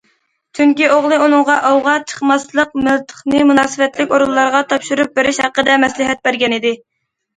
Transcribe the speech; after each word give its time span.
چۈنكى 0.59 0.87
ئوغلى 0.93 1.19
ئۇنىڭغا 1.25 1.57
ئوۋغا 1.67 1.93
چىقماسلىق، 2.11 2.73
مىلتىقنى 2.87 3.43
مۇناسىۋەتلىك 3.49 4.15
ئورۇنلارغا 4.17 4.63
تاپشۇرۇپ 4.73 5.15
بېرىش 5.21 5.45
ھەققىدە 5.47 5.77
مەسلىھەت 5.87 6.29
بەرگەنىدى. 6.31 6.75